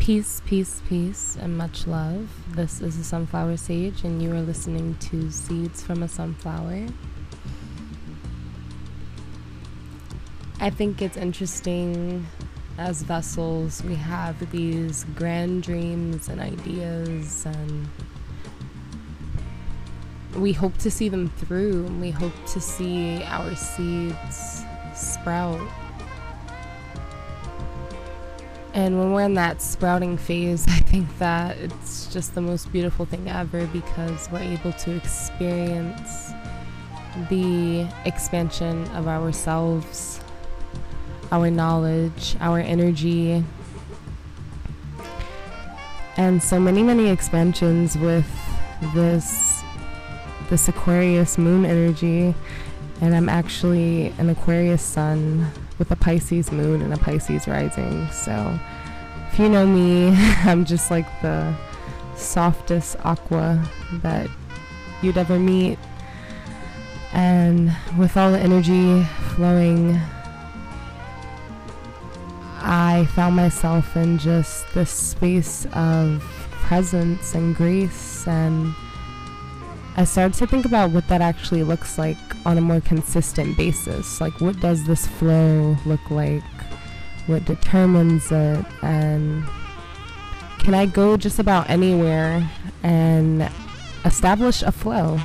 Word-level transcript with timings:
Peace, 0.00 0.40
peace, 0.46 0.80
peace, 0.88 1.36
and 1.38 1.58
much 1.58 1.86
love. 1.86 2.26
This 2.56 2.80
is 2.80 2.96
the 2.96 3.04
Sunflower 3.04 3.58
Sage, 3.58 4.02
and 4.02 4.22
you 4.22 4.32
are 4.32 4.40
listening 4.40 4.96
to 4.96 5.30
Seeds 5.30 5.82
from 5.82 6.02
a 6.02 6.08
Sunflower. 6.08 6.86
I 10.58 10.70
think 10.70 11.02
it's 11.02 11.18
interesting 11.18 12.26
as 12.78 13.02
vessels, 13.02 13.84
we 13.84 13.94
have 13.94 14.50
these 14.50 15.04
grand 15.16 15.64
dreams 15.64 16.30
and 16.30 16.40
ideas, 16.40 17.44
and 17.44 17.86
we 20.34 20.54
hope 20.54 20.78
to 20.78 20.90
see 20.90 21.10
them 21.10 21.28
through, 21.28 21.84
and 21.84 22.00
we 22.00 22.10
hope 22.10 22.32
to 22.46 22.60
see 22.60 23.22
our 23.24 23.54
seeds 23.54 24.64
sprout 24.94 25.60
and 28.72 28.98
when 28.98 29.12
we're 29.12 29.22
in 29.22 29.34
that 29.34 29.60
sprouting 29.60 30.16
phase, 30.16 30.66
I 30.68 30.78
think 30.80 31.18
that 31.18 31.58
it's 31.58 32.06
just 32.12 32.34
the 32.34 32.40
most 32.40 32.72
beautiful 32.72 33.04
thing 33.04 33.28
ever 33.28 33.66
because 33.66 34.30
we're 34.30 34.38
able 34.40 34.72
to 34.72 34.96
experience 34.96 36.32
the 37.28 37.88
expansion 38.04 38.86
of 38.88 39.08
ourselves, 39.08 40.20
our 41.32 41.50
knowledge, 41.50 42.36
our 42.40 42.60
energy, 42.60 43.44
and 46.16 46.42
so 46.42 46.60
many, 46.60 46.82
many 46.82 47.08
expansions 47.08 47.96
with 47.96 48.26
this 48.94 49.62
this 50.48 50.68
Aquarius 50.68 51.38
moon 51.38 51.64
energy. 51.64 52.34
And 53.00 53.14
I'm 53.14 53.28
actually 53.28 54.12
an 54.18 54.28
Aquarius 54.28 54.82
sun 54.82 55.50
with 55.80 55.90
a 55.90 55.96
Pisces 55.96 56.52
moon 56.52 56.82
and 56.82 56.92
a 56.92 56.98
Pisces 56.98 57.48
rising. 57.48 58.06
So 58.12 58.60
if 59.32 59.38
you 59.38 59.48
know 59.48 59.66
me, 59.66 60.10
I'm 60.44 60.64
just 60.64 60.92
like 60.92 61.06
the 61.22 61.52
softest 62.14 62.96
aqua 63.02 63.60
that 64.02 64.28
you'd 65.02 65.18
ever 65.18 65.38
meet. 65.40 65.78
And 67.12 67.74
with 67.98 68.16
all 68.16 68.30
the 68.30 68.38
energy 68.38 69.02
flowing, 69.34 69.98
I 72.62 73.08
found 73.14 73.34
myself 73.34 73.96
in 73.96 74.18
just 74.18 74.72
this 74.74 74.90
space 74.90 75.66
of 75.72 76.22
presence 76.62 77.34
and 77.34 77.56
grace 77.56 78.28
and 78.28 78.74
I 79.96 80.04
started 80.04 80.34
to 80.38 80.46
think 80.46 80.64
about 80.64 80.90
what 80.92 81.08
that 81.08 81.20
actually 81.20 81.62
looks 81.62 81.98
like 81.98 82.16
on 82.46 82.56
a 82.56 82.60
more 82.60 82.80
consistent 82.80 83.56
basis. 83.56 84.20
Like, 84.20 84.40
what 84.40 84.58
does 84.60 84.86
this 84.86 85.06
flow 85.06 85.76
look 85.84 86.10
like? 86.10 86.42
What 87.26 87.44
determines 87.44 88.30
it? 88.32 88.64
And 88.82 89.44
can 90.58 90.74
I 90.74 90.86
go 90.86 91.16
just 91.16 91.38
about 91.38 91.68
anywhere 91.68 92.48
and 92.82 93.50
establish 94.04 94.62
a 94.62 94.72
flow? 94.72 95.18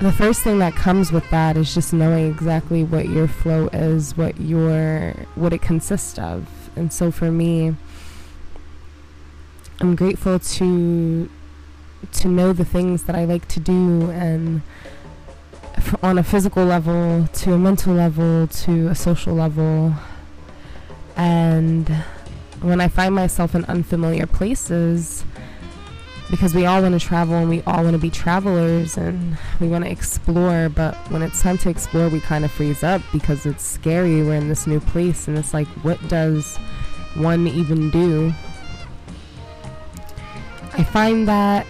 The 0.00 0.12
first 0.12 0.42
thing 0.42 0.58
that 0.60 0.74
comes 0.74 1.12
with 1.12 1.28
that 1.30 1.58
is 1.58 1.74
just 1.74 1.92
knowing 1.92 2.30
exactly 2.30 2.84
what 2.84 3.10
your 3.10 3.28
flow 3.28 3.68
is, 3.68 4.16
what 4.16 4.40
your 4.40 5.12
what 5.34 5.52
it 5.52 5.60
consists 5.60 6.18
of. 6.18 6.48
And 6.74 6.90
so 6.90 7.10
for 7.10 7.30
me, 7.30 7.76
I'm 9.80 9.96
grateful 9.96 10.38
to 10.38 11.30
to 12.12 12.28
know 12.28 12.52
the 12.52 12.66
things 12.66 13.04
that 13.04 13.16
I 13.16 13.24
like 13.24 13.48
to 13.48 13.60
do 13.60 14.10
and 14.10 14.60
on 16.02 16.18
a 16.18 16.22
physical 16.22 16.64
level 16.66 17.26
to 17.26 17.54
a 17.54 17.58
mental 17.58 17.94
level 17.94 18.46
to 18.46 18.88
a 18.88 18.94
social 18.94 19.34
level. 19.34 19.94
And 21.16 21.88
when 22.60 22.80
I 22.80 22.88
find 22.88 23.14
myself 23.14 23.54
in 23.54 23.64
unfamiliar 23.64 24.26
places 24.26 25.24
because 26.30 26.54
we 26.54 26.66
all 26.66 26.82
want 26.82 27.00
to 27.00 27.04
travel 27.04 27.34
and 27.36 27.48
we 27.48 27.62
all 27.62 27.82
want 27.82 27.92
to 27.92 27.98
be 27.98 28.10
travelers 28.10 28.98
and 28.98 29.36
we 29.60 29.66
want 29.66 29.84
to 29.84 29.90
explore 29.90 30.68
but 30.68 30.94
when 31.10 31.22
it's 31.22 31.42
time 31.42 31.58
to 31.58 31.68
explore 31.68 32.08
we 32.08 32.20
kind 32.20 32.44
of 32.44 32.52
freeze 32.52 32.84
up 32.84 33.02
because 33.12 33.46
it's 33.46 33.64
scary 33.64 34.22
we're 34.22 34.34
in 34.34 34.48
this 34.48 34.64
new 34.64 34.78
place 34.78 35.26
and 35.26 35.36
it's 35.36 35.52
like 35.52 35.66
what 35.82 35.98
does 36.06 36.56
one 37.16 37.48
even 37.48 37.90
do 37.90 38.32
I 40.80 40.84
find 40.84 41.28
that 41.28 41.66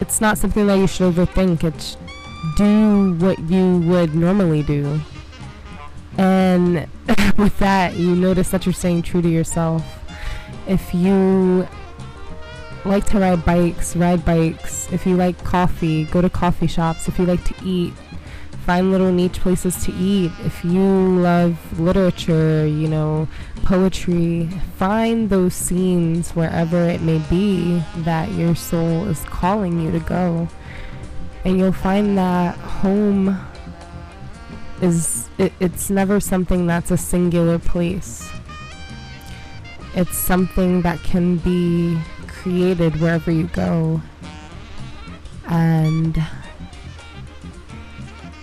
it's 0.00 0.18
not 0.18 0.38
something 0.38 0.66
that 0.68 0.76
you 0.76 0.86
should 0.86 1.14
overthink. 1.14 1.64
It's 1.64 1.98
do 2.56 3.12
what 3.16 3.38
you 3.40 3.76
would 3.80 4.14
normally 4.14 4.62
do. 4.62 4.98
And 6.16 6.88
with 7.36 7.58
that, 7.58 7.94
you 7.96 8.16
notice 8.16 8.48
that 8.52 8.64
you're 8.64 8.72
staying 8.72 9.02
true 9.02 9.20
to 9.20 9.28
yourself. 9.28 9.84
If 10.66 10.94
you 10.94 11.68
like 12.86 13.04
to 13.08 13.18
ride 13.18 13.44
bikes, 13.44 13.94
ride 13.96 14.24
bikes. 14.24 14.90
If 14.90 15.04
you 15.06 15.16
like 15.16 15.36
coffee, 15.44 16.04
go 16.06 16.22
to 16.22 16.30
coffee 16.30 16.68
shops. 16.68 17.06
If 17.06 17.18
you 17.18 17.26
like 17.26 17.44
to 17.44 17.54
eat, 17.62 17.92
find 18.64 18.90
little 18.90 19.12
niche 19.12 19.40
places 19.40 19.84
to 19.84 19.92
eat. 19.92 20.32
If 20.40 20.64
you 20.64 20.80
love 20.80 21.58
literature, 21.78 22.66
you 22.66 22.88
know, 22.88 23.28
poetry, 23.64 24.48
find 24.76 25.28
those 25.28 25.54
scenes 25.54 26.30
wherever 26.30 26.88
it 26.88 27.02
may 27.02 27.18
be 27.30 27.82
that 27.98 28.32
your 28.32 28.54
soul 28.54 29.06
is 29.08 29.20
calling 29.24 29.80
you 29.80 29.92
to 29.92 30.00
go. 30.00 30.48
And 31.44 31.58
you'll 31.58 31.72
find 31.72 32.16
that 32.16 32.56
home 32.56 33.38
is 34.80 35.28
it, 35.38 35.52
it's 35.60 35.90
never 35.90 36.18
something 36.20 36.66
that's 36.66 36.90
a 36.90 36.96
singular 36.96 37.58
place. 37.58 38.30
It's 39.94 40.16
something 40.16 40.82
that 40.82 41.02
can 41.02 41.36
be 41.36 42.00
created 42.26 43.00
wherever 43.00 43.30
you 43.30 43.44
go. 43.48 44.00
And 45.46 46.22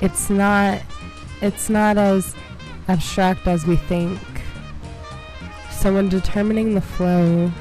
it's 0.02 0.30
not 0.30 0.82
it's 1.42 1.70
not 1.70 1.98
as 1.98 2.36
abstract 2.88 3.48
as 3.48 3.66
we 3.66 3.76
think. 3.76 4.20
So 5.72 5.94
when 5.94 6.10
determining 6.10 6.76
the 6.76 6.82
flow 6.82 7.52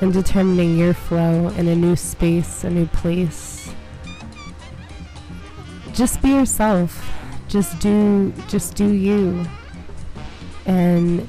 and 0.00 0.12
determining 0.12 0.76
your 0.76 0.94
flow 0.94 1.48
in 1.50 1.68
a 1.68 1.76
new 1.76 1.94
space, 1.94 2.64
a 2.64 2.70
new 2.70 2.86
place, 2.86 3.72
just 5.92 6.22
be 6.22 6.30
yourself. 6.30 7.08
Just 7.48 7.78
do 7.80 8.32
just 8.48 8.74
do 8.74 8.92
you. 8.92 9.44
And 10.66 11.28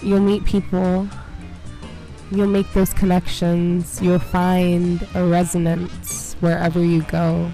you'll 0.00 0.20
meet 0.20 0.44
people. 0.44 1.08
You'll 2.32 2.48
make 2.48 2.72
those 2.72 2.94
connections. 2.94 4.00
You'll 4.00 4.20
find 4.20 5.06
a 5.14 5.26
resonance 5.26 6.36
wherever 6.40 6.82
you 6.82 7.02
go. 7.02 7.50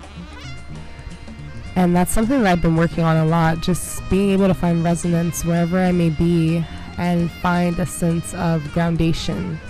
And 1.77 1.95
that's 1.95 2.11
something 2.11 2.43
that 2.43 2.51
I've 2.51 2.63
been 2.63 2.75
working 2.75 3.05
on 3.05 3.19
a 3.19 3.27
lot, 3.27 3.61
just 3.61 4.03
being 4.09 4.31
able 4.31 4.49
to 4.49 4.55
find 4.55 4.83
resonance 4.83 5.45
wherever 5.45 5.79
I 5.79 5.93
may 5.93 6.09
be 6.09 6.65
and 6.97 7.31
find 7.31 7.79
a 7.79 7.85
sense 7.85 8.33
of 8.33 8.73
groundation. 8.73 9.61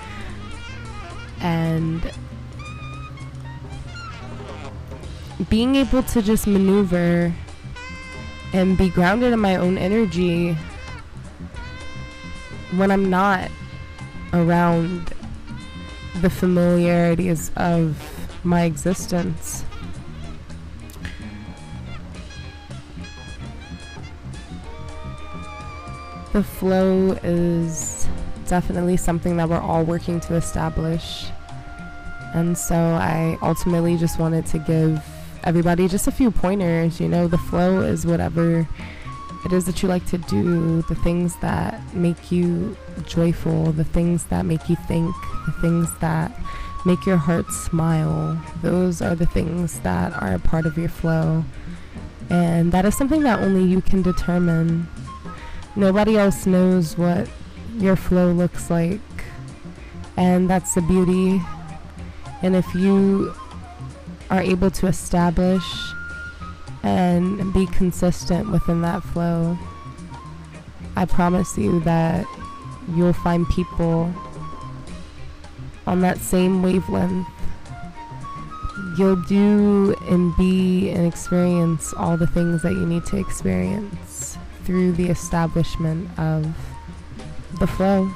And 1.40 2.08
being 5.48 5.74
able 5.74 6.04
to 6.04 6.22
just 6.22 6.46
maneuver 6.46 7.34
and 8.52 8.78
be 8.78 8.88
grounded 8.88 9.32
in 9.32 9.40
my 9.40 9.56
own 9.56 9.76
energy 9.76 10.56
when 12.76 12.92
I'm 12.92 13.10
not 13.10 13.50
around 14.32 15.12
the 16.20 16.30
familiarities 16.30 17.50
of 17.56 17.96
my 18.44 18.62
existence. 18.62 19.64
The 26.36 26.44
flow 26.44 27.12
is 27.22 28.06
definitely 28.46 28.98
something 28.98 29.38
that 29.38 29.48
we're 29.48 29.58
all 29.58 29.84
working 29.84 30.20
to 30.20 30.34
establish. 30.34 31.28
And 32.34 32.58
so 32.58 32.76
I 32.76 33.38
ultimately 33.40 33.96
just 33.96 34.18
wanted 34.18 34.44
to 34.48 34.58
give 34.58 35.02
everybody 35.44 35.88
just 35.88 36.08
a 36.08 36.10
few 36.10 36.30
pointers. 36.30 37.00
You 37.00 37.08
know, 37.08 37.26
the 37.26 37.38
flow 37.38 37.80
is 37.80 38.04
whatever 38.04 38.68
it 39.46 39.52
is 39.54 39.64
that 39.64 39.82
you 39.82 39.88
like 39.88 40.04
to 40.08 40.18
do, 40.18 40.82
the 40.82 40.94
things 40.96 41.34
that 41.36 41.80
make 41.94 42.30
you 42.30 42.76
joyful, 43.06 43.72
the 43.72 43.84
things 43.84 44.24
that 44.26 44.44
make 44.44 44.68
you 44.68 44.76
think, 44.86 45.14
the 45.46 45.52
things 45.62 45.88
that 46.00 46.38
make 46.84 47.06
your 47.06 47.16
heart 47.16 47.50
smile. 47.50 48.38
Those 48.60 49.00
are 49.00 49.14
the 49.14 49.24
things 49.24 49.80
that 49.80 50.12
are 50.22 50.34
a 50.34 50.38
part 50.38 50.66
of 50.66 50.76
your 50.76 50.90
flow. 50.90 51.46
And 52.28 52.72
that 52.72 52.84
is 52.84 52.94
something 52.94 53.22
that 53.22 53.40
only 53.40 53.64
you 53.64 53.80
can 53.80 54.02
determine. 54.02 54.86
Nobody 55.76 56.16
else 56.16 56.46
knows 56.46 56.96
what 56.96 57.28
your 57.76 57.96
flow 57.96 58.32
looks 58.32 58.70
like. 58.70 59.00
And 60.16 60.48
that's 60.48 60.74
the 60.74 60.80
beauty. 60.80 61.42
And 62.42 62.56
if 62.56 62.74
you 62.74 63.34
are 64.30 64.40
able 64.40 64.70
to 64.70 64.86
establish 64.86 65.64
and 66.82 67.52
be 67.52 67.66
consistent 67.66 68.50
within 68.50 68.80
that 68.80 69.02
flow, 69.02 69.58
I 70.96 71.04
promise 71.04 71.58
you 71.58 71.80
that 71.80 72.24
you'll 72.94 73.12
find 73.12 73.46
people 73.50 74.10
on 75.86 76.00
that 76.00 76.16
same 76.18 76.62
wavelength. 76.62 77.28
You'll 78.96 79.22
do 79.24 79.94
and 80.08 80.34
be 80.38 80.88
and 80.88 81.06
experience 81.06 81.92
all 81.92 82.16
the 82.16 82.26
things 82.26 82.62
that 82.62 82.72
you 82.72 82.86
need 82.86 83.04
to 83.06 83.18
experience 83.18 84.05
through 84.66 84.92
the 84.92 85.08
establishment 85.08 86.10
of 86.18 86.44
the 87.60 87.66
flow. 87.66 88.12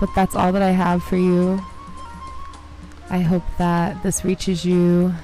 But 0.00 0.08
that's 0.16 0.34
all 0.34 0.52
that 0.52 0.62
I 0.62 0.70
have 0.70 1.04
for 1.04 1.16
you. 1.16 1.62
I 3.08 3.20
hope 3.20 3.44
that 3.58 4.02
this 4.02 4.24
reaches 4.24 4.64
you 4.64 5.14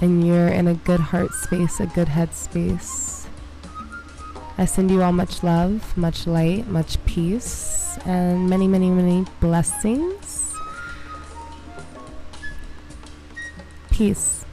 and 0.00 0.26
you're 0.26 0.48
in 0.48 0.66
a 0.66 0.74
good 0.74 1.00
heart 1.00 1.32
space, 1.32 1.80
a 1.80 1.86
good 1.86 2.08
head 2.08 2.34
space. 2.34 3.26
I 4.58 4.64
send 4.64 4.90
you 4.90 5.02
all 5.02 5.12
much 5.12 5.42
love, 5.42 5.96
much 5.96 6.26
light, 6.26 6.66
much 6.66 7.02
peace, 7.04 7.98
and 8.04 8.48
many, 8.50 8.68
many, 8.68 8.90
many 8.90 9.24
blessings. 9.40 10.52
Peace. 13.90 14.44